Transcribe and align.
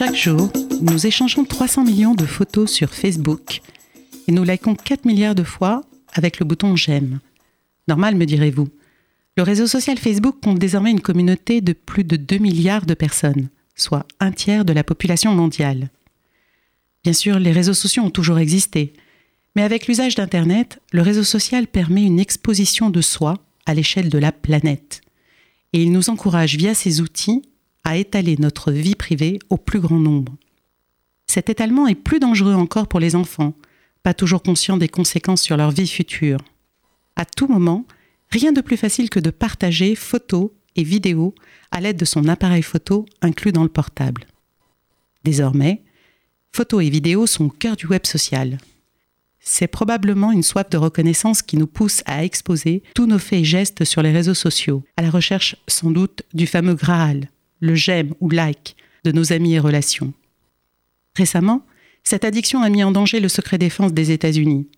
Chaque 0.00 0.16
jour, 0.16 0.50
nous 0.80 1.06
échangeons 1.06 1.44
300 1.44 1.84
millions 1.84 2.14
de 2.14 2.24
photos 2.24 2.72
sur 2.72 2.94
Facebook 2.94 3.60
et 4.26 4.32
nous 4.32 4.44
likons 4.44 4.74
4 4.74 5.04
milliards 5.04 5.34
de 5.34 5.42
fois 5.42 5.82
avec 6.14 6.40
le 6.40 6.46
bouton 6.46 6.74
j'aime. 6.74 7.20
Normal, 7.86 8.14
me 8.14 8.24
direz-vous. 8.24 8.70
Le 9.36 9.42
réseau 9.42 9.66
social 9.66 9.98
Facebook 9.98 10.36
compte 10.42 10.58
désormais 10.58 10.90
une 10.90 11.02
communauté 11.02 11.60
de 11.60 11.74
plus 11.74 12.04
de 12.04 12.16
2 12.16 12.38
milliards 12.38 12.86
de 12.86 12.94
personnes, 12.94 13.50
soit 13.76 14.06
un 14.20 14.32
tiers 14.32 14.64
de 14.64 14.72
la 14.72 14.84
population 14.84 15.34
mondiale. 15.34 15.90
Bien 17.04 17.12
sûr, 17.12 17.38
les 17.38 17.52
réseaux 17.52 17.74
sociaux 17.74 18.04
ont 18.04 18.10
toujours 18.10 18.38
existé, 18.38 18.94
mais 19.54 19.64
avec 19.64 19.86
l'usage 19.86 20.14
d'Internet, 20.14 20.80
le 20.92 21.02
réseau 21.02 21.24
social 21.24 21.66
permet 21.66 22.04
une 22.04 22.20
exposition 22.20 22.88
de 22.88 23.02
soi 23.02 23.34
à 23.66 23.74
l'échelle 23.74 24.08
de 24.08 24.16
la 24.16 24.32
planète. 24.32 25.02
Et 25.74 25.82
il 25.82 25.92
nous 25.92 26.08
encourage 26.08 26.56
via 26.56 26.72
ces 26.72 27.02
outils 27.02 27.42
à 27.84 27.96
étaler 27.96 28.36
notre 28.38 28.72
vie 28.72 28.94
privée 28.94 29.38
au 29.48 29.56
plus 29.56 29.80
grand 29.80 29.98
nombre. 29.98 30.36
Cet 31.26 31.48
étalement 31.48 31.86
est 31.86 31.94
plus 31.94 32.18
dangereux 32.18 32.54
encore 32.54 32.88
pour 32.88 33.00
les 33.00 33.14
enfants, 33.14 33.54
pas 34.02 34.14
toujours 34.14 34.42
conscients 34.42 34.76
des 34.76 34.88
conséquences 34.88 35.42
sur 35.42 35.56
leur 35.56 35.70
vie 35.70 35.86
future. 35.86 36.38
À 37.16 37.24
tout 37.24 37.46
moment, 37.46 37.86
rien 38.30 38.52
de 38.52 38.60
plus 38.60 38.76
facile 38.76 39.10
que 39.10 39.20
de 39.20 39.30
partager 39.30 39.94
photos 39.94 40.50
et 40.76 40.82
vidéos 40.82 41.34
à 41.70 41.80
l'aide 41.80 41.96
de 41.96 42.04
son 42.04 42.26
appareil 42.28 42.62
photo 42.62 43.06
inclus 43.22 43.52
dans 43.52 43.62
le 43.62 43.68
portable. 43.68 44.26
Désormais, 45.24 45.82
photos 46.52 46.82
et 46.82 46.90
vidéos 46.90 47.26
sont 47.26 47.46
au 47.46 47.50
cœur 47.50 47.76
du 47.76 47.86
web 47.86 48.06
social. 48.06 48.58
C'est 49.38 49.68
probablement 49.68 50.32
une 50.32 50.42
soif 50.42 50.68
de 50.68 50.76
reconnaissance 50.76 51.42
qui 51.42 51.56
nous 51.56 51.66
pousse 51.66 52.02
à 52.06 52.24
exposer 52.24 52.82
tous 52.94 53.06
nos 53.06 53.18
faits 53.18 53.40
et 53.40 53.44
gestes 53.44 53.84
sur 53.84 54.02
les 54.02 54.12
réseaux 54.12 54.34
sociaux, 54.34 54.84
à 54.96 55.02
la 55.02 55.10
recherche 55.10 55.56
sans 55.66 55.90
doute 55.90 56.22
du 56.34 56.46
fameux 56.46 56.74
Graal, 56.74 57.28
le 57.60 57.74
j'aime 57.74 58.14
ou 58.20 58.28
like 58.28 58.76
de 59.04 59.12
nos 59.12 59.32
amis 59.32 59.54
et 59.54 59.58
relations. 59.58 60.12
Récemment, 61.16 61.64
cette 62.04 62.24
addiction 62.24 62.62
a 62.62 62.70
mis 62.70 62.82
en 62.82 62.92
danger 62.92 63.20
le 63.20 63.28
secret 63.28 63.58
défense 63.58 63.92
des 63.92 64.10
États-Unis, 64.10 64.68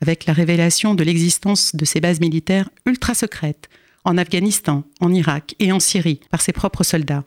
avec 0.00 0.26
la 0.26 0.32
révélation 0.32 0.94
de 0.94 1.04
l'existence 1.04 1.74
de 1.74 1.84
ces 1.84 2.00
bases 2.00 2.20
militaires 2.20 2.70
ultra 2.86 3.14
secrètes 3.14 3.68
en 4.04 4.16
Afghanistan, 4.16 4.84
en 5.00 5.12
Irak 5.12 5.54
et 5.58 5.72
en 5.72 5.80
Syrie 5.80 6.20
par 6.30 6.40
ses 6.40 6.52
propres 6.52 6.84
soldats. 6.84 7.24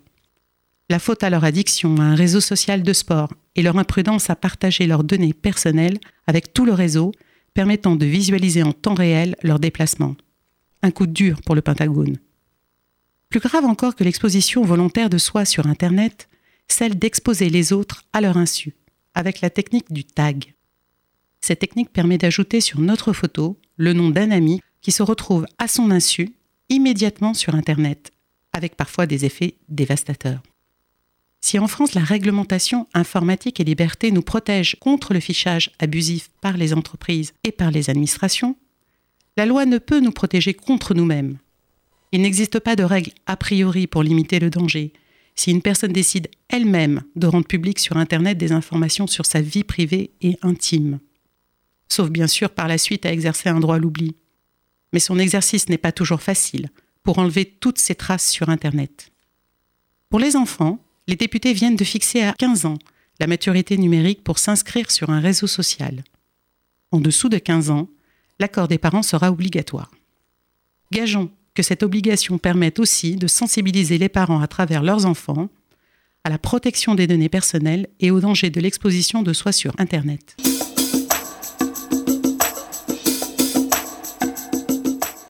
La 0.89 0.99
faute 0.99 1.23
à 1.23 1.29
leur 1.29 1.43
addiction 1.43 1.97
à 1.97 2.03
un 2.03 2.15
réseau 2.15 2.41
social 2.41 2.83
de 2.83 2.93
sport 2.93 3.31
et 3.55 3.61
leur 3.61 3.77
imprudence 3.77 4.29
à 4.29 4.35
partager 4.35 4.87
leurs 4.87 5.03
données 5.03 5.33
personnelles 5.33 5.99
avec 6.27 6.53
tout 6.53 6.65
le 6.65 6.73
réseau 6.73 7.11
permettant 7.53 7.95
de 7.95 8.05
visualiser 8.05 8.63
en 8.63 8.73
temps 8.73 8.95
réel 8.95 9.35
leurs 9.43 9.59
déplacements. 9.59 10.15
Un 10.81 10.91
coup 10.91 11.07
dur 11.07 11.41
pour 11.43 11.55
le 11.55 11.61
Pentagone. 11.61 12.17
Plus 13.33 13.39
grave 13.39 13.65
encore 13.65 13.95
que 13.95 14.03
l'exposition 14.03 14.61
volontaire 14.61 15.09
de 15.09 15.17
soi 15.17 15.43
sur 15.43 15.65
Internet, 15.65 16.29
celle 16.67 16.99
d'exposer 16.99 17.49
les 17.49 17.73
autres 17.73 18.03
à 18.13 18.21
leur 18.21 18.37
insu, 18.37 18.75
avec 19.15 19.41
la 19.41 19.49
technique 19.49 19.91
du 19.91 20.03
tag. 20.03 20.53
Cette 21.41 21.57
technique 21.57 21.91
permet 21.91 22.19
d'ajouter 22.19 22.61
sur 22.61 22.79
notre 22.79 23.11
photo 23.11 23.59
le 23.75 23.93
nom 23.93 24.11
d'un 24.11 24.29
ami 24.29 24.61
qui 24.81 24.91
se 24.91 25.01
retrouve 25.01 25.47
à 25.57 25.67
son 25.67 25.89
insu 25.89 26.35
immédiatement 26.69 27.33
sur 27.33 27.55
Internet, 27.55 28.11
avec 28.51 28.75
parfois 28.75 29.07
des 29.07 29.25
effets 29.25 29.55
dévastateurs. 29.67 30.43
Si 31.41 31.57
en 31.57 31.67
France 31.67 31.95
la 31.95 32.03
réglementation 32.03 32.87
informatique 32.93 33.59
et 33.59 33.63
liberté 33.63 34.11
nous 34.11 34.21
protège 34.21 34.77
contre 34.79 35.11
le 35.11 35.19
fichage 35.19 35.71
abusif 35.79 36.29
par 36.39 36.55
les 36.55 36.71
entreprises 36.71 37.33
et 37.43 37.51
par 37.51 37.71
les 37.71 37.89
administrations, 37.89 38.55
la 39.37 39.47
loi 39.47 39.65
ne 39.65 39.79
peut 39.79 40.01
nous 40.01 40.11
protéger 40.11 40.53
contre 40.53 40.93
nous-mêmes. 40.93 41.39
Il 42.13 42.21
n'existe 42.21 42.59
pas 42.59 42.75
de 42.75 42.83
règle 42.83 43.11
a 43.25 43.35
priori 43.35 43.87
pour 43.87 44.03
limiter 44.03 44.37
le 44.39 44.51
danger. 44.51 44.93
Si 45.33 45.49
une 45.49 45.63
personne 45.63 45.91
décide 45.91 46.29
elle-même 46.47 47.01
de 47.15 47.25
rendre 47.25 47.47
public 47.47 47.79
sur 47.79 47.97
Internet 47.97 48.37
des 48.37 48.51
informations 48.51 49.07
sur 49.07 49.25
sa 49.25 49.41
vie 49.41 49.63
privée 49.63 50.11
et 50.21 50.37
intime, 50.43 50.99
sauf 51.89 52.11
bien 52.11 52.27
sûr 52.27 52.51
par 52.51 52.67
la 52.67 52.77
suite 52.77 53.07
à 53.07 53.11
exercer 53.11 53.49
un 53.49 53.59
droit 53.59 53.77
à 53.77 53.79
l'oubli. 53.79 54.15
Mais 54.93 54.99
son 54.99 55.17
exercice 55.17 55.69
n'est 55.69 55.79
pas 55.79 55.91
toujours 55.91 56.21
facile 56.21 56.69
pour 57.01 57.17
enlever 57.17 57.45
toutes 57.45 57.79
ces 57.79 57.95
traces 57.95 58.29
sur 58.29 58.49
Internet. 58.49 59.11
Pour 60.09 60.19
les 60.19 60.35
enfants, 60.35 60.85
les 61.07 61.15
députés 61.15 61.53
viennent 61.53 61.75
de 61.75 61.83
fixer 61.83 62.21
à 62.21 62.33
15 62.33 62.67
ans 62.67 62.77
la 63.19 63.25
maturité 63.25 63.75
numérique 63.75 64.23
pour 64.23 64.37
s'inscrire 64.37 64.91
sur 64.91 65.09
un 65.09 65.19
réseau 65.19 65.47
social. 65.47 66.03
En 66.91 66.99
dessous 66.99 67.29
de 67.29 67.39
15 67.39 67.71
ans, 67.71 67.89
l'accord 68.39 68.67
des 68.67 68.77
parents 68.77 69.01
sera 69.01 69.31
obligatoire. 69.31 69.89
Gageons 70.91 71.31
que 71.53 71.63
cette 71.63 71.83
obligation 71.83 72.37
permette 72.37 72.79
aussi 72.79 73.15
de 73.15 73.27
sensibiliser 73.27 73.97
les 73.97 74.09
parents 74.09 74.41
à 74.41 74.47
travers 74.47 74.83
leurs 74.83 75.05
enfants 75.05 75.49
à 76.23 76.29
la 76.29 76.37
protection 76.37 76.95
des 76.95 77.07
données 77.07 77.29
personnelles 77.29 77.87
et 77.99 78.11
au 78.11 78.19
danger 78.21 78.49
de 78.49 78.61
l'exposition 78.61 79.23
de 79.23 79.33
soi 79.33 79.51
sur 79.51 79.73
Internet. 79.77 80.37